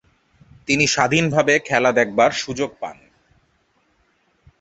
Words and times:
তিনি 0.67 0.85
স্বাধীনভাবে 0.87 1.53
খেলা 1.59 1.91
দেখাবার 1.91 2.31
সুযোগ 2.43 2.69
পান। 2.81 2.97